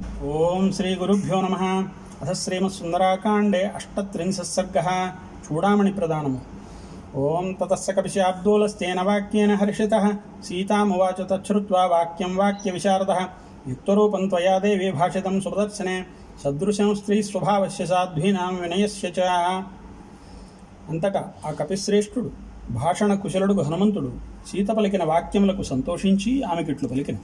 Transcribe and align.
ఓం 0.00 0.72
శ్రీ 0.72 0.94
గురుభ్యో 0.94 1.40
నమ. 1.40 1.56
అథ 2.22 2.32
శ్రీమత్సుందరాకాండే 2.32 3.66
అష్టత్రింశసర్గ 3.66 4.78
చూడామణి 5.46 5.92
ప్రధానము. 5.92 6.40
ఓం 7.16 7.52
తతస్స 7.52 7.90
కపిశాబ్దూలస్తేన 7.90 9.02
వాక్యేన 9.02 9.54
హర్షిత. 9.54 10.18
సీతామువాచ 10.44 11.24
తచ్చుత్వా 11.24 11.86
వాక్యం 11.86 12.36
వాక్య 12.36 12.70
విశారద. 12.70 13.12
యుక్తరూపం 13.68 14.28
త్వయా 14.28 14.58
దేవి 14.58 14.90
భాషితం 14.90 15.40
సుదర్శనే 15.40 16.04
సదృశం 16.44 16.94
స్త్రీ 16.94 17.22
స్వభావస్య 17.22 17.86
సాధ్వీనాం 17.86 18.54
వినయస్య 18.62 19.08
చ. 19.08 19.20
అంతటా 20.88 21.32
ఆ 21.46 21.50
కపిశ్రేష్ఠుడు 21.50 22.30
భాషణ 22.70 23.14
కుశలుడు 23.14 23.52
హనుమంతుడు 23.52 24.12
సీత 24.50 24.68
పలికిన 24.68 25.04
వాక్యములకు 25.04 25.62
సంతోషించి 25.62 26.42
ఆమెకిట్లు 26.42 26.88
పలికిన. 26.88 27.16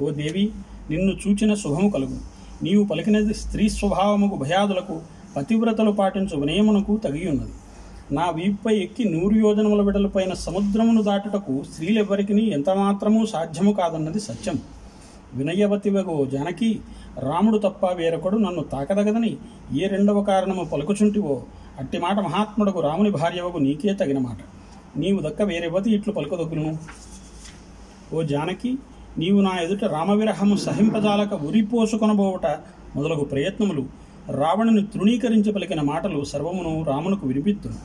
ఓ 0.00 0.10
దేవి 0.10 0.52
నిన్ను 0.90 1.12
చూచిన 1.12 1.54
శుభము 1.54 1.88
కలుగు. 1.90 2.18
నీవు 2.62 2.84
పలికినది 2.84 3.34
స్త్రీ 3.34 3.68
స్వభావముకు 3.68 4.36
భయాదులకు 4.36 5.00
పతివ్రతలు 5.36 5.90
పాటించు 5.90 6.36
వినయమునకు 6.40 6.96
తగి 6.96 7.28
ఉన్నది 7.30 7.54
నా 8.14 8.30
వీపుపై 8.30 8.74
ఎక్కి 8.76 9.04
నూరు 9.08 9.34
యోజనముల 9.34 9.82
విడలపైన 9.82 10.32
సముద్రమును 10.34 11.02
దాటుటకు 11.02 11.64
స్త్రీలెవ్వరికి 11.72 12.50
ఎంతమాత్రమూ 12.50 13.26
సాధ్యము 13.26 13.72
కాదన్నది 13.72 14.20
సత్యం. 14.20 14.58
వినయవతివగో 15.34 16.24
జానకి 16.24 16.80
రాముడు 17.18 17.58
తప్ప 17.58 17.86
వేరొకడు 17.92 18.36
నన్ను 18.38 18.62
తాకదగదని 18.62 19.36
ఏ 19.72 19.86
రెండవ 19.86 20.22
కారణము 20.22 20.64
పలుకుచుంటివో 20.64 21.42
అట్టి 21.78 21.98
మాట 21.98 22.18
మహాత్ముడకు 22.20 22.80
రాముని 22.80 23.10
భార్యవకు 23.10 23.58
నీకే 23.58 23.94
తగిన 23.94 24.18
మాట. 24.18 24.38
నీవు 24.98 25.20
దక్క 25.20 25.42
వేరేవతి 25.42 25.90
ఇట్లు 25.90 26.12
పలుకదొగ్గును. 26.12 26.78
ఓ 28.14 28.22
జానకి 28.22 28.70
నీవు 29.20 29.40
నా 29.40 29.52
ఎదుట 29.60 29.84
రామవిరహము 29.84 30.56
సహింపజాలక 30.56 31.32
ఉరిపోసుకొనబోవట 31.48 32.46
మొదలగు 32.96 33.24
ప్రయత్నములు 33.24 33.82
రావణుని 34.40 34.82
తృణీకరించి 34.92 35.50
పలికిన 35.52 35.80
మాటలు 35.82 36.18
సర్వమును 36.24 36.72
రామునకు 36.82 37.24
వినిపిత్తును. 37.26 37.78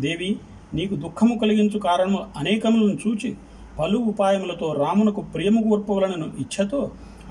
దేవి 0.00 0.30
నీకు 0.74 0.94
దుఃఖము 0.94 1.34
కలిగించు 1.38 1.78
కారణము 1.78 2.20
అనేకములను 2.36 2.96
చూచి 3.04 3.30
పలు 3.78 3.98
ఉపాయములతో 4.10 4.68
రామునకు 4.82 5.20
ప్రేమ 5.34 5.56
కూర్పవలనను 5.68 6.26
ఇచ్ఛతో 6.44 6.80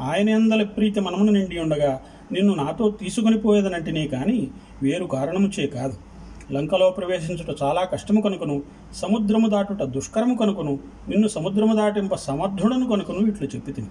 ఆయన 0.10 0.30
అందల 0.36 0.64
ప్రీతి 0.76 1.00
మనమును 1.00 1.32
నిండి 1.32 1.58
ఉండగా 1.60 1.92
నిన్ను 2.32 2.54
నాతో 2.56 2.86
తీసుకొని 3.02 3.38
పోయేదనంటినే 3.38 4.04
కానీ 4.08 4.38
వేరు 4.84 5.06
కారణముచే 5.06 5.66
కాదు. 5.68 5.96
లంకలో 6.50 6.88
ప్రవేశించుట 6.92 7.52
చాలా 7.62 7.82
కష్టము 7.86 8.22
కనుకను 8.22 8.56
సముద్రము 8.94 9.48
దాటుట 9.48 9.84
దుష్కరము 9.96 10.36
కనుకను 10.36 10.74
నిన్ను 11.10 11.28
సముద్రము 11.28 11.74
దాటింప 11.76 12.16
సమర్థుడను 12.26 12.86
కనుకను 12.88 13.22
ఇట్లు 13.28 13.48
చెప్పితిని 13.56 13.90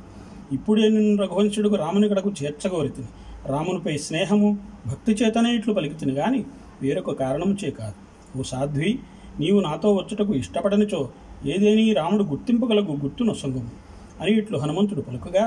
ఇప్పుడే 0.53 0.87
నిన్ను 0.89 1.17
రఘువంశుడుకు 1.23 1.77
రాముని 1.77 2.09
కడకు 2.09 2.31
చేర్చగోరితిని 2.41 3.09
రామునిపై 3.51 3.95
స్నేహము 3.99 4.49
భక్తి 4.87 5.13
చేతనే 5.13 5.51
ఇట్లు 5.51 5.73
పలికితిని 5.75 6.13
గాని 6.13 6.41
వేరొక 6.83 7.13
కారణము 7.15 7.55
చే 7.55 7.69
కాదు. 7.71 7.97
ఓ 8.37 8.43
సాధ్వి 8.43 8.91
నీవు 9.39 9.61
నాతో 9.61 9.89
వచ్చుటకు 9.95 10.33
ఇష్టపడనిచో 10.35 11.01
ఏదేని 11.45 11.93
రాముడు 11.93 12.25
గుర్తింపగలగు 12.25 12.95
గుర్తు 13.03 13.23
నొసంగము 13.25 13.73
అని 14.21 14.33
ఇట్లు 14.33 14.59
హనుమంతుడు 14.59 15.01
పలుకగా 15.01 15.45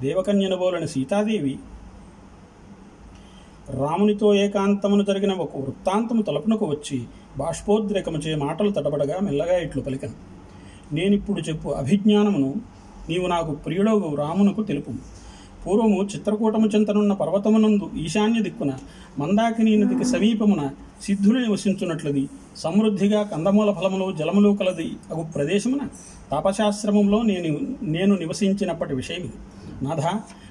దేవకన్యనబోలని 0.00 0.88
సీతాదేవి 0.88 1.54
రామునితో 3.78 4.28
ఏకాంతమును 4.34 5.04
జరిగిన 5.04 5.32
ఒక 5.32 5.52
వృత్తాంతము 5.56 6.22
తలపునకు 6.22 6.66
వచ్చి 6.66 6.98
బాష్పోద్రేకముచే 7.38 8.34
మాటలు 8.34 8.70
తడబడగా 8.70 9.16
మెల్లగా 9.20 9.56
ఇట్లు 9.56 9.82
పలికను. 9.82 10.16
నేనిప్పుడు 10.92 11.40
చెప్పు 11.40 11.68
అభిజ్ఞానమును 11.70 12.50
నీవు 13.08 13.26
నాకు 13.26 13.52
ప్రియుడవు 13.64 14.08
రామునకు 14.14 14.62
తెలుపు. 14.62 14.92
పూర్వము 15.64 15.98
చిత్రకూటము 16.02 16.66
చెంతనున్న 16.66 17.12
పర్వతమునందు 17.12 17.86
ఈశాన్య 17.96 18.40
దిక్కున 18.42 18.72
మందాకిని 19.18 19.76
నదికి 19.76 20.04
సమీపమున 20.04 20.62
సిద్ధులు 21.02 21.38
నివసించున్నట్లది 21.38 22.28
సమృద్ధిగా 22.56 23.22
కందమూల 23.22 23.70
ఫలములు 23.72 24.06
జలములు 24.12 24.50
కలది 24.60 24.88
అగు 25.12 25.22
ప్రదేశమున 25.34 25.82
తపశాశ్రమంలో 26.32 27.22
నేను 27.22 27.58
నేను 27.82 28.14
నివసించినప్పటి 28.14 28.94
విషయం 28.94 29.22
ఇది 29.22 29.38
నాథ 29.82 30.00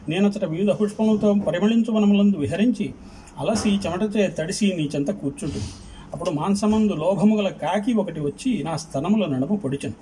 నేనచట 0.10 0.46
వివిధ 0.46 0.72
పుష్పములతో 0.72 1.36
పరిమళించు 1.48 1.92
వనములందు 1.92 2.38
విహరించి 2.38 2.94
అలసి 3.40 3.70
చెమటచే 3.70 4.28
తడిసి 4.28 4.74
నీ 4.78 4.90
చెంత 4.96 5.12
కూర్చుంటుంది. 5.12 5.70
అప్పుడు 6.14 6.30
మాంసమందు 6.30 6.94
లోభముగల 6.94 7.48
కాకి 7.48 7.94
ఒకటి 7.94 8.20
వచ్చి 8.20 8.64
నా 8.64 8.78
స్తనముల 8.78 9.26
నడుము 9.26 9.58
పొడిచను. 9.58 9.94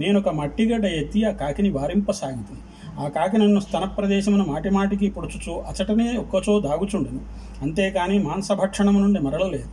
నేను 0.00 0.18
ఒక 0.20 0.28
మట్టిగడ్డ 0.28 0.84
ఎత్తి 0.84 1.24
ఆ 1.24 1.30
కాకిని 1.30 1.70
వారింపసాగింది 1.70 2.60
ఆ 3.00 3.08
కాకి 3.08 3.38
నన్ను 3.38 3.60
స్తన 3.60 3.84
ప్రదేశమున 3.84 4.42
మాటిమాటికి 4.42 5.10
పొడుచుచు 5.10 5.52
అచటనే 5.52 6.16
ఒక్కచో 6.16 6.60
దాగుచుండెను. 6.60 7.20
అంతేకాని 7.62 8.18
మాంసభక్షణము 8.18 9.00
నుండి 9.00 9.20
మరలలేదు. 9.20 9.68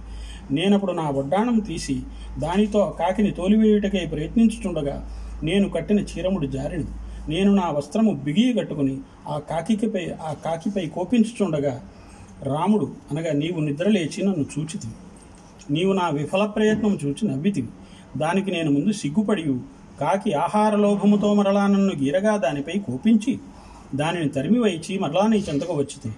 నేనప్పుడు 0.54 0.92
నా 0.92 1.10
వడ్డాణం 1.10 1.60
తీసి 1.60 2.00
దానితో 2.40 2.80
ఆ 2.80 2.90
కాకిని 2.90 3.32
తోలివేయుటకై 3.32 4.06
ప్రయత్నించుచుండగా 4.06 5.10
నేను 5.44 5.70
కట్టిన 5.70 6.00
చీరముడు 6.00 6.48
జారిను 6.48 7.11
నేను 7.30 7.56
నా 7.56 7.70
వస్త్రము 7.70 8.14
బిగి 8.14 8.54
కట్టుకుని 8.54 8.98
ఆ 9.28 9.40
కాకిపై 9.40 10.10
ఆ 10.24 10.34
కాకిపై 10.34 10.86
కోపించుచుండగా 10.86 11.82
రాముడు 12.44 12.92
అనగా 13.12 13.34
నీవు 13.34 13.60
నిద్రలేచి 13.60 14.24
నన్ను 14.24 14.46
చూచితివి. 14.60 14.94
నీవు 15.74 15.94
నా 15.94 16.10
విఫల 16.10 16.46
ప్రయత్నం 16.46 17.00
చూచి 17.06 17.28
నవ్వితివి. 17.28 17.68
దానికి 18.18 18.52
నేను 18.52 18.72
ముందు 18.72 18.92
సిగ్గుపడి 18.92 19.44
కాకి 20.02 20.34
ఆహార 20.34 20.76
లోభముతో 20.76 21.34
మరలా 21.34 21.68
నన్ను 21.68 21.94
గీరగా 22.04 22.38
దానిపై 22.38 22.72
కోపించి 22.72 23.40
దానిని 23.96 24.30
తరిమి 24.30 24.60
వైచి 24.60 25.00
మరలా 25.00 25.28
నీ 25.28 25.38
చెంతకు 25.38 25.74
వచ్చితే 25.74 26.16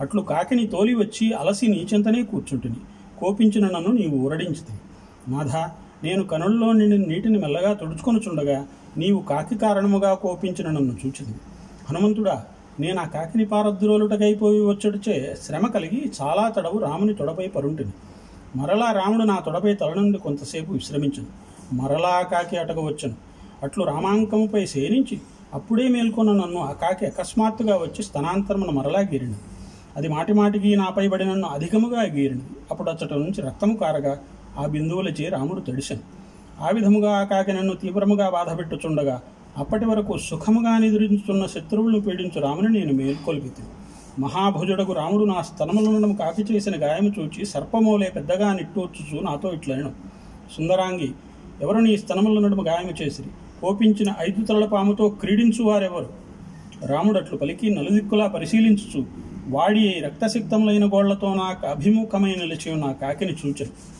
అట్లు 0.00 0.20
కాకిని 0.20 0.66
తోలి 0.66 0.94
వచ్చి 0.94 1.32
అలసి 1.32 1.66
నీ 1.66 1.86
చెంతనే 1.94 2.22
కూర్చుంటుని. 2.22 2.76
కోపించిన 3.20 3.64
నన్ను 3.64 3.92
నీవు 3.92 4.16
ఊరడించితే 4.16 4.80
నాథ 5.28 5.56
నేను 6.04 6.24
కనుల్లో 6.24 6.72
నిండి 6.72 6.98
నీటిని 6.98 7.38
మెల్లగా 7.38 7.72
తుడుచుకొనుచుండగా 7.72 8.66
నీవు 8.96 9.22
కాకి 9.22 9.58
కారణముగా 9.58 10.14
కోపించిన 10.14 10.66
నన్ను 10.66 10.92
చూచింది. 10.92 11.34
హనుమంతుడా 11.90 12.44
నేను 12.80 13.00
ఆ 13.00 13.04
కాకిని 13.04 13.44
పారద్రోలుటకైపోయి 13.44 14.60
వచ్చుడిచే 14.60 15.36
శ్రమ 15.42 15.66
కలిగి 15.66 16.12
చాలా 16.22 16.48
తడవు 16.48 16.78
రాముని 16.78 17.14
తొడపై 17.14 17.46
పరుంటిని. 17.46 17.90
మరలా 18.56 18.92
రాముడు 18.92 19.22
నా 19.22 19.36
తొడపై 19.36 19.74
తల 19.74 19.92
నుండి 19.92 20.18
కొంతసేపు 20.18 20.72
విశ్రమించను. 20.72 21.26
మరలా 21.72 22.22
కాకి 22.22 22.56
అటక 22.56 22.78
వచ్చను. 22.78 23.14
అట్లు 23.62 23.84
రామాంకముపై 23.84 24.66
సేరించి 24.66 25.20
అప్పుడే 25.54 25.88
మేల్కొన్న 25.88 26.32
నన్ను 26.32 26.60
ఆ 26.60 26.72
కాకి 26.72 27.06
అకస్మాత్తుగా 27.06 27.76
వచ్చి 27.76 28.02
స్థనాంతరమును 28.02 28.72
మరలా 28.72 29.00
గీరిను. 29.00 29.34
అది 29.96 30.08
మాటిమాటికి 30.08 30.76
నాపై 30.76 31.08
పడి 31.08 31.24
నన్ను 31.24 31.48
అధికముగా 31.48 32.02
గీరిను. 32.02 32.40
అప్పుడు 32.70 32.90
అచ్చట 32.90 33.12
నుంచి 33.12 33.42
రక్తము 33.42 33.76
కారగా 33.76 34.18
ఆ 34.58 34.66
బిందువులచే 34.66 35.28
రాముడు 35.28 35.60
తడిశాను 35.60 36.25
ఆ 36.60 36.70
విధముగా 36.70 37.12
ఆ 37.12 37.24
కాకి 37.24 37.52
నన్ను 37.52 37.74
తీవ్రముగా 37.74 38.28
బాధపెట్టుచుండగా 38.28 39.20
అప్పటి 39.58 39.84
వరకు 39.84 40.18
సుఖముగా 40.18 40.78
నిద్రించుచున్న 40.78 41.46
శత్రువులను 41.46 42.00
పీడించు 42.00 42.40
రాముని 42.40 42.80
నేను 42.80 42.92
మేల్కొల్పితి. 42.92 43.62
మహాభుజుడకు 44.20 44.92
రాముడు 44.92 45.24
నా 45.24 45.42
స్తనములను 45.42 46.16
కాకి 46.16 46.42
చేసిన 46.42 46.72
గాయము 46.76 47.12
చూచి 47.18 47.46
సర్పమోలే 47.46 48.12
పెద్దగా 48.16 48.52
నిట్టూర్చుచు 48.52 49.22
నాతో 49.22 49.52
ఇట్లను 49.52 49.90
సుందరాంగి 50.56 51.12
ఎవరు 51.62 51.78
నీ 51.78 51.96
స్తనముల 51.96 52.68
గాయము 52.68 53.02
చేసిరి? 53.02 53.28
కోపించిన 53.60 54.14
ఐదు 54.18 54.44
తలల 54.44 54.64
పాముతో 54.64 55.08
క్రీడించు 55.08 55.64
వారెవరు? 55.64 56.08
రాముడు 56.86 57.18
అట్లు 57.18 57.38
పలికి 57.38 57.74
నలుదిక్కులా 57.74 58.26
పరిశీలించుచు 58.26 59.06
వాడి 59.48 60.00
రక్తసిక్తములైన 60.04 60.86
గోళ్ళతో 60.86 61.34
నాకు 61.34 61.66
అభిముఖమై 61.66 62.34
నిలిచి 62.34 62.76
నా 62.76 62.92
కాకిని 62.92 63.32
చూచను. 63.32 63.95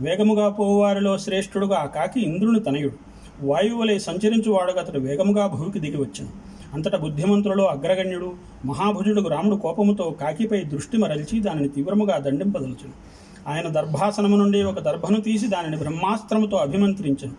వేగముగా 0.00 0.48
పోవారిలో 0.48 1.18
శ్రేష్ఠుడుగా 1.18 1.76
ఆ 1.76 1.84
కాకి 1.84 2.20
ఇంద్రుని 2.20 2.60
తనయుడు. 2.60 3.14
వాయువులే 3.46 3.98
సంచరించువాడుగా 3.98 4.80
అతడు 4.80 5.00
వేగముగా 5.00 5.46
భూమికి 5.46 5.78
దిగి 5.78 5.96
వచ్చాను 5.96 6.30
అంతటా 6.74 6.98
బుద్ధిమంతులలో 6.98 7.66
అగ్రగణ్యుడు 7.66 8.32
మహాభుజుడు 8.64 9.28
రాముడు 9.28 9.56
కోపముతో 9.56 10.10
కాకిపై 10.20 10.60
దృష్టి 10.60 10.98
మరల్చి 10.98 11.40
దానిని 11.40 11.68
తీవ్రముగా 11.68 12.18
దండింపదలుచును. 12.18 12.92
ఆయన 13.48 13.68
దర్భాసనము 13.68 14.36
నుండి 14.36 14.62
ఒక 14.62 14.78
దర్భను 14.78 15.20
తీసి 15.20 15.46
దానిని 15.46 15.76
బ్రహ్మాస్త్రముతో 15.76 16.56
అభిమంత్రించను. 16.56 17.32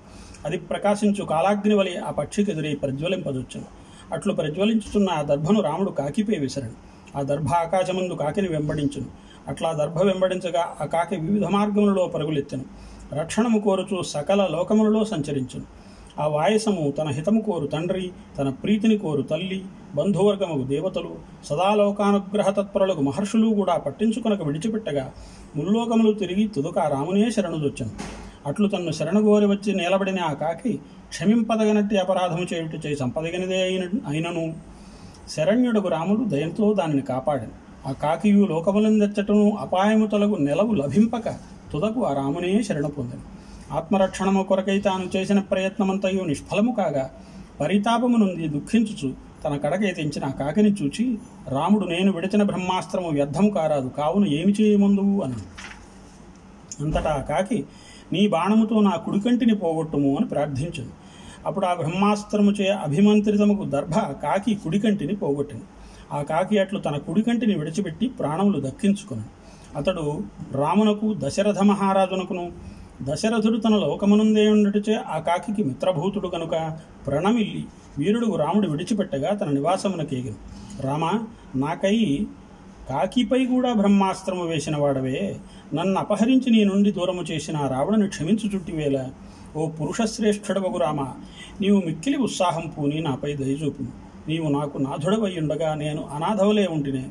అది 0.45 0.57
ప్రకాశించు 0.57 1.25
కాలాగ్ని 1.25 1.73
వలె 1.73 1.95
ఆ 1.95 2.11
పక్షికి 2.11 2.51
ఎదురై 2.51 2.75
ప్రజ్వలింపదొచ్చును 2.75 3.65
అట్లు 4.13 4.33
ప్రజ్వలించుతున్న 4.33 5.09
ఆ 5.09 5.21
దర్భను 5.21 5.61
రాముడు 5.61 5.91
కాకిపై 5.91 6.39
విసరడు. 6.39 6.95
ఆ 7.17 7.21
దర్భ 7.21 7.47
ఆకాశమందు 7.47 8.13
కాకిని 8.13 8.47
వెంబడించును. 8.47 9.05
అట్లా 9.47 9.71
దర్భ 9.71 10.03
వెంబడించగా 10.03 10.75
ఆ 10.81 10.85
కాకి 10.85 11.15
వివిధ 11.15 11.45
మార్గములలో 11.45 12.05
పరుగులెత్తెను. 12.05 12.65
రక్షణము 13.13 13.59
కోరుచు 13.59 14.01
సకల 14.01 14.47
లోకములలో 14.51 15.05
సంచరించును. 15.05 15.85
ఆ 16.19 16.27
వాయసము 16.27 16.91
తన 16.91 17.07
హితము 17.07 17.41
కోరు 17.41 17.67
తండ్రి 17.67 18.11
తన 18.37 18.49
ప్రీతిని 18.49 18.97
కోరు 18.97 19.21
తల్లి 19.21 19.65
బంధువర్గముకు 19.95 20.67
దేవతలు 20.67 21.15
సదాలోకానుగ్రహ 21.45 22.49
తత్పరులకు 22.49 23.01
మహర్షులు 23.01 23.55
కూడా 23.55 23.77
పట్టించుకునక 23.77 24.43
విడిచిపెట్టగా 24.43 25.13
ముల్లోకములు 25.55 26.11
తిరిగి 26.11 26.47
తుదుక 26.47 26.79
రామునే 26.79 27.31
శరణుదొచ్చను. 27.31 27.91
అట్లు 28.45 28.67
తన్ను 28.67 28.91
శరణగోరి 28.91 29.45
వచ్చి 29.45 29.75
నిలబడిన 29.75 30.21
ఆ 30.21 30.33
కాకి 30.33 30.79
క్షమింపదగనట్టి 31.09 31.97
అపరాధము 31.97 32.45
చేయుట 32.53 32.85
చేయి 32.85 32.95
సంపదగినదే 32.95 33.61
అయిన 33.63 33.83
అయినను. 34.07 34.53
శరణ్యుడకు 35.29 35.87
రాముడు 35.87 36.29
దయంతో 36.29 36.73
దానిని 36.73 37.01
కాపాడాను. 37.01 37.64
ఆ 37.85 37.91
కాకియు 37.91 38.45
లోకములందెచ్చటను 38.45 39.57
అపాయము 39.59 40.07
తొలగు 40.07 40.35
నెలవు 40.37 40.73
లభింపక 40.73 41.27
తుదకు 41.71 42.05
ఆ 42.05 42.13
రామునే 42.13 42.63
శరణ 42.63 42.87
పొందను. 42.87 43.23
ఆత్మరక్షణము 43.71 44.43
కొరకై 44.43 44.79
తాను 44.79 45.09
చేసిన 45.15 45.39
ప్రయత్నమంతయు 45.39 46.23
నిష్ఫలము 46.25 46.71
కాగా 46.71 47.09
పరితాపము 47.59 48.17
నుండి 48.17 48.47
దుఃఖించుచు 48.47 49.09
తన 49.43 49.57
కడకెతించిన 49.57 50.25
ఆ 50.25 50.29
కాకిని 50.29 50.69
చూచి 50.69 51.17
రాముడు 51.49 51.85
నేను 51.85 52.11
విడిచిన 52.11 52.43
బ్రహ్మాస్త్రము 52.43 53.09
వ్యర్థము 53.09 53.49
కారాదు 53.49 53.89
కావున 53.97 54.25
ఏమి 54.25 54.53
చేయముందువు? 54.61 55.21
అన్నాడు. 55.21 55.47
అంతటా 56.83 57.09
ఆ 57.09 57.21
కాకి 57.21 57.65
నీ 58.13 58.27
బాణముతో 58.27 58.81
నా 58.81 58.91
కుడికంటిని 58.95 59.55
పోగొట్టుము 59.55 60.17
అని 60.17 60.27
ప్రార్థించింది 60.27 60.93
అప్పుడు 61.45 61.65
ఆ 61.65 61.73
బ్రహ్మాస్త్రముచే 61.73 62.67
అభిమంత్రితముకు 62.67 63.63
దర్భ 63.65 63.95
కాకి 64.23 64.55
కుడికంటిని 64.55 65.15
పోగొట్టింది 65.15 65.65
ఆ 66.13 66.21
కాకి 66.21 66.57
అట్లు 66.57 66.79
తన 66.79 66.97
కుడికంటిని 66.97 67.55
విడిచిపెట్టి 67.55 68.07
ప్రాణములు 68.07 68.67
దక్కించుకును. 68.67 69.23
అతడు 69.75 70.23
రామునకు 70.51 71.15
దశరథ 71.17 71.59
మహారాజునకును 71.59 72.51
దశరథుడు 73.01 73.57
తన 73.57 73.75
లోకమునందే 73.75 74.49
ఉండటచే 74.49 74.95
ఆ 74.95 75.19
కాకికి 75.19 75.63
మిత్రభూతుడు 75.63 76.27
కనుక 76.27 76.79
ప్రణమిల్లి 77.07 77.65
వీరుడు 77.97 78.35
రాముడు 78.35 78.67
విడిచిపెట్టగా 78.67 79.35
తన 79.35 79.49
నివాసమునకేగిను. 79.49 80.35
రామ 80.81 81.23
నాకై 81.55 82.27
కాకిపై 82.89 83.45
కూడా 83.45 83.73
బ్రహ్మాస్త్రము 83.73 84.45
వేసిన 84.45 84.77
వాడవే. 84.77 85.39
నన్ను 85.73 85.99
అపహరించి 85.99 86.51
నీ 86.51 86.63
నుండి 86.63 86.91
దూరము 86.91 87.21
చేసిన 87.21 87.57
ఆ 87.57 87.67
రావణుని 87.67 88.07
క్షమించు 88.07 88.49
చుట్టివేళ. 88.55 89.09
ఓ 89.55 89.69
పురుషశ్రేష్ఠుడవగు 89.69 90.77
రామ 90.77 91.01
నీవు 91.61 91.81
మిక్కిలి 91.85 92.17
ఉత్సాహం 92.17 92.73
పూని 92.77 92.99
నాపై 92.99 93.35
దయచూపును 93.35 94.04
నీవు 94.27 94.49
నాకు 94.49 94.77
నాథుడవై 94.77 95.35
ఉండగా 95.39 95.73
నేను 95.73 96.03
అనాథవలే 96.13 96.67
ఉంటినే. 96.67 97.05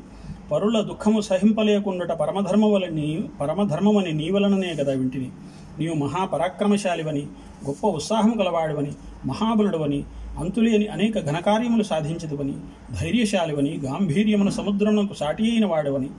పరుల 0.51 0.81
దుఃఖము 0.81 1.21
సహింపలేకుండుట 1.21 2.11
పరమధర్మవలని 2.11 3.23
పరమధర్మమని 3.41 4.11
నీ 4.11 4.29
వలననే 4.29 4.75
కదా 4.75 4.93
వింటిని. 4.93 5.29
నీవు 5.79 5.93
మహాపరాక్రమశాలివని 5.93 7.21
గొప్ప 7.67 7.87
ఉత్సాహము 7.87 8.35
గలవాడివని 8.37 8.91
మహాబలుడవని 9.25 10.03
అంతులేని 10.39 10.87
అనేక 10.87 11.25
ఘనకార్యములు 11.25 11.83
సాధించదువని 11.83 12.53
ధైర్యశాలివని 13.01 13.79
గాంభీర్యమున 13.85 14.49
సముద్రమునకు 14.49 15.13
సాటి 15.13 15.51
అయిన 15.51 15.65
వాడవని 15.65 16.09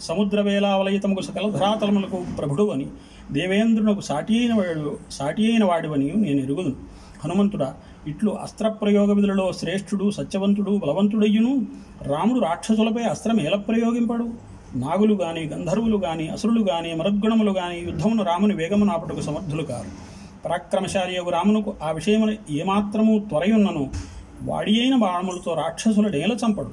సముద్రవేలావలయితముకు 0.00 1.22
సకల 1.22 1.50
ధరాతలములకు 1.50 2.24
ప్రభుడువని 2.38 2.86
దేవేంద్రునకు 3.32 4.00
సాటి 4.00 4.38
అయిన 4.38 4.54
వాడు 4.54 4.98
సాటి 5.10 5.50
అయిన 5.50 5.64
వాడివని 5.64 6.12
నేను 6.16 6.40
ఎరుగుదును. 6.40 6.76
హనుమంతుడా 7.24 7.74
ఇట్లు 8.08 8.30
అస్త్రప్రయోగ 8.30 9.12
విధులలో 9.12 9.52
శ్రేష్ఠుడు 9.52 10.10
సత్యవంతుడు 10.10 10.70
బలవంతుడయ్యును. 10.70 11.66
రాముడు 12.02 12.40
రాక్షసులపై 12.40 13.02
అస్త్రం 13.02 13.40
ఎలా 13.40 13.56
ప్రయోగింపడు? 13.56 14.26
నాగులు 14.76 15.14
గాని 15.14 15.48
గంధర్వులు 15.48 15.96
గాని 15.96 16.28
అసురులు 16.28 16.60
గాని 16.60 16.94
మరద్గుణములు 16.94 17.52
గాని 17.52 17.78
యుద్ధమును 17.78 18.24
రాముని 18.24 18.54
వేగమును 18.54 18.92
ఆపటకు 18.92 19.20
సమర్థులు 19.20 19.62
కారు. 19.62 19.88
పరాక్రమశాలి 20.44 21.14
యొక్క 21.14 21.30
రామునకు 21.30 21.74
ఆ 21.82 21.90
విషయమున 21.90 22.36
ఏమాత్రము 22.50 23.18
త్వరయున్నను. 23.28 23.90
వాడి 24.42 24.80
అయిన 24.80 24.96
బాణములతో 24.96 25.54
రాక్షసుల 25.54 26.08
నేల 26.08 26.36
చంపడు. 26.46 26.70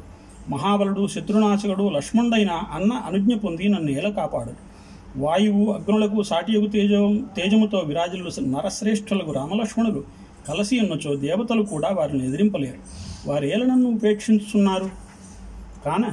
మహాబలుడు 0.49 1.07
శత్రునాశకుడు 1.07 1.89
లక్ష్మణుడైన 1.89 2.51
అన్న 2.51 2.93
అనుజ్ఞ 2.93 3.35
పొంది 3.35 3.67
నన్ను 3.67 3.91
నేల 3.91 4.09
కాపాడు? 4.09 4.53
వాయువు 5.19 5.71
అగ్నులకు 5.73 6.23
సాటియుగు 6.23 6.67
తేజం 6.67 7.29
తేజముతో 7.37 7.77
విరాజులు 7.77 8.41
నరశ్రేష్ఠులకు 8.41 9.31
రామలక్ష్మణులు. 9.31 10.20
కలసి 10.47 10.79
ఉన్నచో 10.79 11.15
దేవతలు 11.15 11.63
కూడా 11.63 11.89
వారిని 11.89 12.23
ఎదిరింపలేరు. 12.27 12.79
వారు 13.29 13.45
ఏల 13.45 13.61
నన్ను 13.65 13.89
ఉపేక్షిస్తున్నారు 13.95 14.89
కాన 15.85 16.05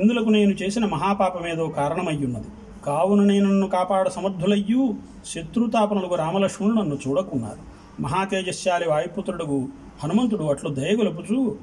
ఇందులకు 0.00 0.28
నేను 0.28 0.54
చేసిన 0.62 0.84
మహాపాపమేదో 0.84 1.66
కారణమయ్యున్నది. 1.66 2.50
కావున 2.86 3.24
నేను 3.24 3.46
నన్ను 3.50 3.68
కాపాడ 3.68 4.08
సమర్థులయ్యూ 4.08 4.94
శత్రుతాపనలకు 5.26 6.14
రామలక్ష్మణులు 6.14 6.76
నన్ను 6.80 6.98
చూడకున్నారు. 7.04 7.62
మహాతేజశాలి 8.02 8.88
వాయుపుత్రుడు 8.88 9.68
హనుమంతుడు 10.02 10.44
అట్లు 10.44 10.70
దయగొలుపుచూ 10.74 11.56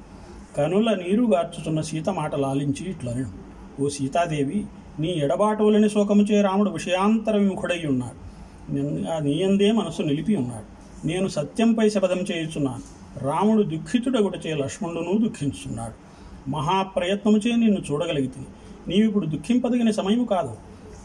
కనుల 0.57 0.89
నీరు 0.94 1.23
గార్చుచున్న 1.33 1.81
సీత 1.81 2.09
మాట 2.09 2.35
లాలించి 2.35 2.83
ఇట్లను 2.89 3.25
ఓ 3.81 3.88
సీతాదేవి 3.88 4.65
నీ 5.00 5.07
ఎడబాటువలని 5.07 5.89
శోకముచే 5.89 6.41
రాముడు 6.41 6.69
విషయాంతర 6.69 7.35
విముఖుడై 7.38 7.81
ఉన్నాడు 7.85 8.19
నీ 9.23 9.44
అందే 9.44 9.71
మనసు 9.71 10.01
నిలిపి 10.01 10.35
ఉన్నాడు. 10.35 10.81
నేను 11.06 11.27
సత్యంపై 11.27 11.89
శపథం 11.89 12.18
చేయుచున్నాను. 12.18 12.83
రాముడు 13.24 13.63
దుఃఖితుడగుటచే 13.63 14.53
లక్ష్మణుడును 14.53 15.18
దుఃఖించున్నాడు 15.18 15.95
మహాప్రయత్నముచే 16.50 17.56
నిన్ను 17.56 17.81
చూడగలిగితే 17.92 18.42
నీవిప్పుడు 18.88 19.25
దుఃఖింపదగిన 19.25 19.92
సమయము 19.92 20.25
కాదు. 20.25 20.57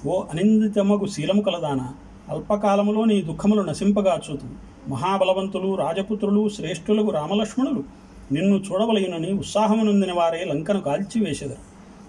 ఓ 0.09 0.23
అనిందితమ్మకు 0.23 1.07
శీలము 1.07 1.43
కలదానా 1.43 1.95
అల్పకాలములో 2.29 3.05
నీ 3.05 3.23
దుఃఖములు 3.23 3.63
నశింపగా 3.63 4.21
చూతు. 4.31 4.47
మహాబలవంతులు 4.89 5.75
రాజపుత్రులు 5.75 6.49
శ్రేష్ఠులకు 6.49 7.11
రామలక్ష్మణులు 7.11 7.85
నిన్ను 8.33 8.57
చూడవలయునని 8.57 9.33
ఉత్సాహమునందిన 9.33 10.13
వారే 10.13 10.45
లంకను 10.45 10.81
కాల్చివేసెదరు. 10.81 11.63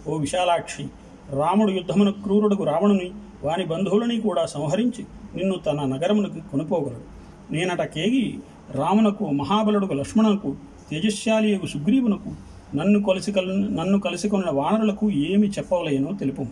ఓ 0.09 0.17
విశాలాక్షి 0.17 0.83
రాముడు 1.29 1.71
యుద్ధమున 1.71 2.09
క్రూరుడుకు 2.09 2.63
రావణుని 2.63 3.11
వాని 3.43 3.65
బంధువులని 3.65 4.21
కూడా 4.21 4.45
సంహరించి 4.45 5.05
నిన్ను 5.35 5.55
తన 5.55 5.79
నగరమునకు 5.85 6.51
కొనుపోగలడు. 6.51 7.16
నేనట 7.51 7.81
కేగి 7.81 8.39
రామునకు 8.71 9.25
మహాబలుడుకు 9.25 9.93
లక్ష్మణునకు 9.93 10.55
తేజస్శాలియకు 10.89 11.65
సుగ్రీవునకు 11.65 12.31
నన్ను 12.75 13.03
కలిసి 13.03 13.31
కల్ 13.31 13.77
నన్ను 13.77 13.99
కలిసికొన్న 13.99 14.49
వానరులకు 14.49 15.11
ఏమి 15.11 15.47
చెప్పవలేనో 15.47 16.11
తెలుపు. 16.13 16.45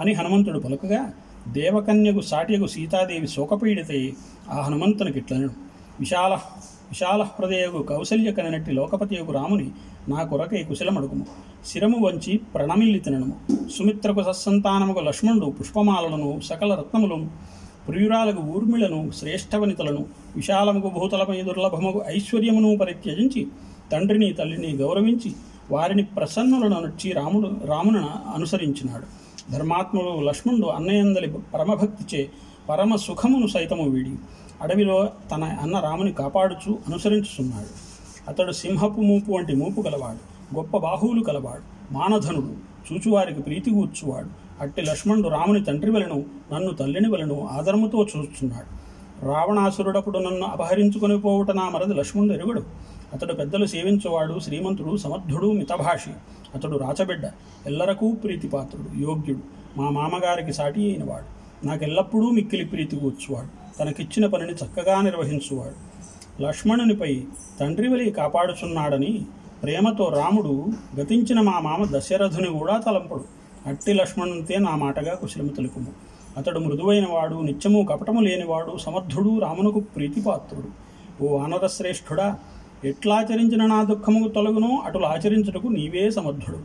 అని 0.00 0.12
హనుమంతుడు 0.12 0.58
పలుకగా 0.58 1.12
దేవకన్యకు 1.48 2.20
సాటియకు 2.20 2.66
సీతాదేవి 2.66 3.28
శోకపీడితే 3.28 4.12
ఆ 4.50 4.60
హనుమంతునికి 4.60 5.18
ఇట్లను 5.18 5.50
విశాల 6.00 6.32
విశాల 6.88 7.22
హృదయకు 7.22 7.82
కౌసల్య 7.82 8.32
కననట్టి 8.32 8.72
లోకపతియకు 8.72 9.32
రాముని 9.32 9.70
నా 10.08 10.22
కొరకై 10.22 10.62
కుశలమడుగుము. 10.62 11.26
శిరము 11.66 12.06
వంచి 12.06 12.36
ప్రణమిల్లి 12.36 12.98
తినడము 12.98 13.36
సుమిత్రకు 13.78 14.22
సత్సంతానముకు 14.22 15.00
లక్ష్మణుడు 15.00 15.46
పుష్పమాలలను 15.46 16.40
సకల 16.44 16.74
రత్నములను 16.74 17.30
ప్రియురాలకు 17.88 18.42
ఊర్మిళను 18.42 19.10
శ్రేష్ఠవనితలను 19.10 20.06
విశాలముకు 20.36 20.88
భూతలపై 20.88 21.42
దుర్లభముకు 21.42 22.04
ఐశ్వర్యమును 22.06 22.76
పరిత్యజించి 22.76 23.46
తండ్రిని 23.92 24.32
తల్లిని 24.32 24.76
గౌరవించి 24.76 25.32
వారిని 25.70 26.04
ప్రసన్నులను 26.04 26.80
నొచ్చి 26.80 27.12
రాముడు 27.12 27.50
రామును 27.64 28.10
అనుసరించినాడు. 28.34 29.06
ధర్మాత్ముడు 29.52 30.20
లక్ష్మణుడు 30.20 30.66
అన్నయందలి 30.66 31.34
పరమభక్తిచే 31.54 32.30
పరమ 32.68 32.96
సుఖమును 32.96 33.46
సైతము 33.46 33.84
వీడి 33.84 34.14
అడవిలో 34.62 35.08
తన 35.32 35.44
అన్న 35.44 35.80
రాముని 35.80 36.12
కాపాడుచు 36.12 36.78
అనుసరించుచున్నాడు. 36.88 37.70
అతడు 38.30 38.52
సింహపు 38.52 39.00
మూపు 39.00 39.32
వంటి 39.32 39.54
మూపు 39.54 39.80
గలవాడు 39.80 40.22
గొప్ప 40.56 40.76
బాహువులు 40.76 41.22
కలవాడు 41.24 41.94
మానధనుడు 41.94 42.52
చూచువారికి 42.86 43.42
ప్రీతి 43.42 43.70
కూర్చువాడు 43.70 44.43
అట్టి 44.60 44.82
లక్ష్మణుడు 44.82 45.28
రాముని 45.28 45.64
తండ్రి 45.64 45.90
వలను 45.90 46.24
నన్ను 46.52 46.72
తల్లిని 46.72 47.08
వలను 47.08 47.48
ఆదరముతో 47.52 48.06
చూస్తున్నాడు. 48.16 48.84
రావణాసురుడప్పుడు 49.26 50.18
నన్ను 50.18 50.46
అపహరించుకొని 50.46 51.20
పోవుట 51.20 51.50
నా 51.50 51.68
మరది 51.68 51.94
లక్ష్మణుడు 51.94 52.32
ఎరుగడు. 52.32 52.62
అతడు 53.12 53.32
పెద్దలు 53.32 53.66
సేవించువాడు 53.66 54.38
శ్రీమంతుడు 54.38 54.96
సమర్థుడు 54.96 55.52
మితభాషి. 55.52 56.10
అతడు 56.54 56.78
రాచబిడ్డ 56.78 57.30
ఎల్లరకూ 57.66 58.12
ప్రీతిపాత్రుడు 58.12 59.02
యోగ్యుడు. 59.02 59.40
మా 59.80 59.90
మామగారికి 59.90 60.52
సాటి 60.52 60.84
అయినవాడు. 60.84 61.44
నాకెల్లప్పుడూ 61.66 62.30
మిక్కిలి 62.30 62.64
ప్రీతి 62.64 62.96
కూర్చువాడు. 62.96 63.78
తనకిచ్చిన 63.78 64.26
పనిని 64.26 64.52
చక్కగా 64.52 65.00
నిర్వహించువాడు. 65.00 65.94
లక్ష్మణునిపై 66.42 67.24
తండ్రి 67.60 67.88
వలి 67.88 68.10
కాపాడుచున్నాడని 68.10 69.26
ప్రేమతో 69.62 70.08
రాముడు 70.08 70.66
గతించిన 71.00 71.40
మా 71.40 71.58
మామ 71.58 71.86
దశరథుని 71.98 72.58
కూడా 72.58 72.76
తలంపడు. 72.78 73.43
అట్టి 73.66 73.92
లక్ష్మణునితే 73.92 74.58
నా 74.58 74.76
మాటగా 74.76 75.14
కుశలము 75.14 75.48
తెలుపుము. 75.48 75.86
అతడు 76.36 76.58
మృదువైన 76.58 77.06
వాడు 77.10 77.34
నిత్యము 77.34 77.86
కపటము 77.90 78.20
లేనివాడు 78.20 78.78
సమర్థుడు 78.78 79.38
రామునకు 79.38 79.80
ప్రీతిపాత్రుడు. 79.80 80.84
ఓ 81.24 81.38
వానరశ్రేష్ఠుడా 81.38 82.38
ఎట్లాచరించిన 82.84 83.66
నా 83.66 83.82
దుఃఖము 83.82 84.28
తొలగునో? 84.28 84.82
అటులు 84.84 85.06
ఆచరించుటకు 85.06 85.68
నీవే 85.68 86.10
సమర్థుడు. 86.10 86.58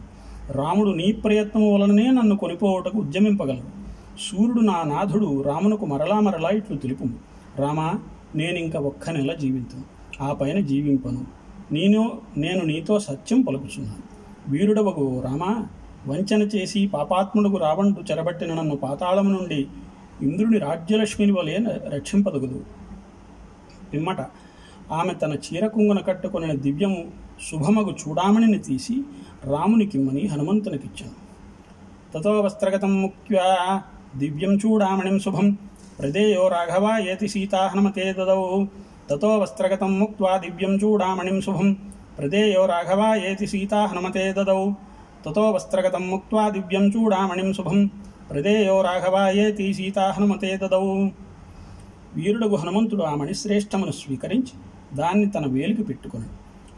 రాముడు 0.52 0.90
నీ 0.90 1.12
ప్రయత్నము 1.12 1.74
వలననే 1.74 2.12
నన్ను 2.12 2.38
కొనిపోవటకు 2.38 2.98
ఉద్యమింపగలడు. 2.98 3.80
సూర్యుడు 4.20 4.60
నా 4.60 4.84
నాథుడు 4.84 5.42
రామునకు 5.42 5.86
మరలా 5.86 6.20
మరలా 6.20 6.50
ఇట్లు 6.50 6.78
తెలుపుము. 6.78 7.14
రామా 7.58 7.94
నేనింక 8.36 8.76
ఒక్క 8.76 9.10
నెల 9.10 9.34
జీవింతును. 9.34 9.84
ఆ 10.24 10.34
పైన 10.34 10.60
జీవింపను. 10.60 11.26
నేను 11.72 12.12
నేను 12.38 12.66
నీతో 12.66 13.00
సత్యం 13.00 13.42
పలుకుచున్నాను. 13.42 14.04
వీరుడవగు 14.52 15.22
రామా 15.22 15.66
వంచన 16.10 16.42
చేసి 16.42 16.88
పాపాత్ముడుకు 16.88 17.58
రావణుడు 17.58 18.02
చెరబట్టిన 18.12 18.54
నన్ను 18.54 18.76
పాతాళము 18.76 19.30
నుండి 19.30 19.68
ఇంద్రుని 20.22 20.58
రాజ్యలక్ష్మిని 20.58 21.32
వలె 21.32 21.58
రక్షింపదగదు. 21.88 22.60
పిమ్మట 23.94 24.22
ఆమె 24.92 25.14
తన 25.14 25.34
చీర 25.34 25.68
కుంగున 25.68 26.00
కట్టుకొనిన 26.00 26.54
దివ్యము 26.56 27.02
శుభమగు 27.52 27.92
చూడామణిని 27.92 28.60
తీసి 28.60 28.96
రామునికిమ్మని 29.44 30.28
హనుమంతునికిచ్చాను. 30.28 31.18
తతో 32.14 32.42
వస్త్రగతం 32.42 33.02
ముక్త్యా 33.02 33.82
దివ్యం 34.16 34.54
చూడామణిం 34.56 35.20
శుభం 35.20 35.58
ప్రదేయో 36.00 36.48
రాఘవ 36.48 36.86
ఏతి 37.10 37.28
సీతా 37.28 37.62
హనుమతే 37.68 38.06
దదౌ. 38.14 38.66
తతో 39.10 39.30
వస్త్రగతం 39.38 40.00
ముక్వా 40.00 40.38
దివ్యం 40.38 40.74
చూడామణిం 40.76 41.42
శుభం 41.42 41.70
ప్రదేయో 42.18 42.66
రాఘవ 42.66 43.22
ఏతి 43.26 43.48
సీతా 43.48 43.86
హనుమతే 43.86 44.34
దదౌ. 44.34 44.72
తతో 45.26 45.52
వస్త్రగతం 45.52 46.10
ముక్త్వా 46.10 46.50
దివ్యం 46.50 46.90
చూడామణిం 46.90 47.54
శుభం. 47.54 47.86
ప్రదేయో 48.32 48.82
రాఘవాయేతి 48.82 49.74
సీతా 49.74 50.12
హనుమతే 50.12 50.58
దదౌ. 50.58 51.10
వీరుడగు 52.16 52.56
హనుమంతుడు 52.56 53.04
ఆ 53.04 53.16
మణిశ్రేష్టమును 53.16 53.92
స్వీకరించి 53.92 54.60
దాన్ని 54.98 55.30
తన 55.30 55.46
వేలికి 55.48 55.84
పెట్టుకుని. 55.84 56.24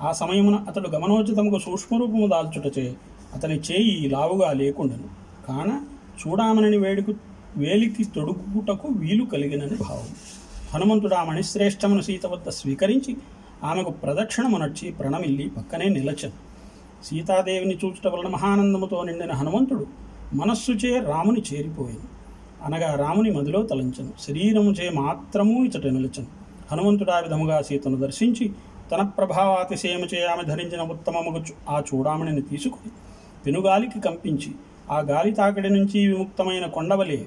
ఆ 0.01 0.11
సమయమున 0.11 0.55
అతడు 0.55 0.89
గమనోచితముకు 0.89 1.59
సూక్ష్మరూపము 1.59 2.27
దాల్చుటచే 2.27 2.95
అతని 3.33 3.59
చేయి 3.59 4.09
లావుగా 4.09 4.53
లేకుండను. 4.53 5.03
కాన 5.47 5.81
చూడామణిని 6.27 6.77
వేడుకు 6.77 7.13
వేలికి 7.57 8.03
తొడుగుటకు 8.03 8.87
వీలు 8.87 9.25
కలిగినని 9.25 9.75
భావం. 9.75 10.07
హనుమంతుడు 10.73 11.15
ఆ 11.15 11.23
మణిశ్రేష్టమును 11.23 12.01
సీత 12.01 12.25
వద్ద 12.25 12.49
స్వీకరించి 12.49 13.17
ఆమెకు 13.63 13.89
ప్రదక్షిణమునర్చి 13.89 14.91
ప్రణమిల్లి 14.91 15.49
పక్కనే 15.49 15.85
నిలచను. 15.85 16.50
సీతాదేవిని 17.03 17.75
చూచుట 17.85 18.07
వలన 18.07 18.27
మహానందముతో 18.27 19.03
నిండిన 19.03 19.31
హనుమంతుడు 19.31 19.85
మనస్సుచే 20.33 20.99
రాముని 20.99 21.41
చేరిపోయాను 21.49 22.07
అనగా 22.65 22.95
రాముని 22.95 23.31
మదిలో 23.31 23.63
తలంచను. 23.63 24.11
శరీరముచే 24.19 24.89
మాత్రము 24.89 25.65
ఇచట 25.65 25.85
నిలచను. 25.87 26.27
హనుమంతుడు 26.71 27.11
ఆ 27.11 27.19
విధముగా 27.19 27.61
సీతను 27.61 27.97
దర్శించి 27.97 28.45
తన 28.91 29.01
ప్రభావాతిశయముచే 29.01 30.25
ఆమె 30.25 30.43
ధరించిన 30.43 30.81
ఉత్తమముగు 30.81 31.39
ఆ 31.69 31.83
చూడామణిని 31.89 32.41
తీసుకుని 32.41 32.91
పెనుగాలికి 33.45 33.99
కంపించి 33.99 34.51
ఆ 34.91 34.99
గాలి 34.99 35.31
తాకిడి 35.31 35.69
నుంచి 35.69 36.07
విముక్తమైన 36.07 36.65
కొండవలే 36.65 37.19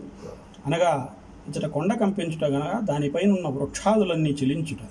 అనగా 0.67 0.93
ఇచట 1.49 1.67
కొండ 1.67 1.93
కంపించుట 1.93 2.45
గనక 2.45 2.81
దానిపైనున్న 2.81 3.49
వృక్షాదులన్నీ 3.49 4.31
చెలించుట. 4.31 4.83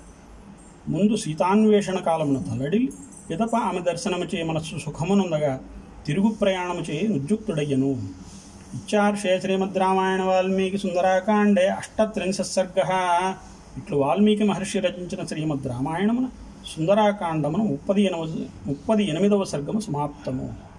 ముందు 0.88 1.16
సీతాన్వేషణ 1.16 1.98
కాలమున 1.98 2.38
తలడిల్లి 2.38 2.92
పిదప 3.30 3.56
ఆమె 3.56 3.80
దర్శనముచే 3.80 4.42
మనస్సు 4.42 4.78
సుఖమునుందగా 4.78 5.60
తిరుగు 6.06 6.28
ప్రయాణముచే 6.28 7.08
ఉద్యుక్తుడయ్యను. 7.08 7.90
ఇచ్చార్షే 8.74 9.40
శ్రీమద్ 9.40 9.78
రామాయణ 9.78 10.22
వాల్మీకి 10.22 10.78
సుందరాకాండే 10.78 11.68
అష్టత్రింశ 11.68 12.40
సర్గ. 12.40 12.80
ఇట్లు 13.76 13.96
వాల్మీకి 13.96 14.44
మహర్షి 14.44 14.78
రచించిన 14.78 15.26
శ్రీమద్ 15.26 15.66
రామాయణమున 15.66 16.26
సుందరాకాండమున 16.76 17.60
ముప్పది 17.60 18.02
ఎనవ 18.02 18.34
ముప్పది 18.66 19.08
ఎనిమిదవ 19.08 19.44
సర్గము 19.44 19.80
సమాప్తము. 19.80 20.73